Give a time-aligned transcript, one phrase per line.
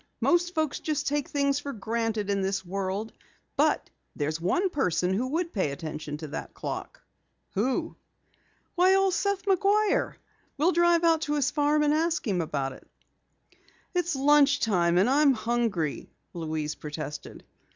[0.19, 3.13] Most folks just take things for granted in this world.
[3.55, 7.03] But there's one person who would pay attention to that clock!"
[7.53, 7.95] "Who?"
[8.73, 10.15] "Why, old Seth McGuire.
[10.57, 12.87] We'll drive out to his farm and ask him about it."
[13.93, 17.43] "It's lunch time and I'm hungry," Louise protested.